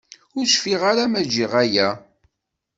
[0.37, 1.89] Ur cfiɣ ara ma giɣ aya.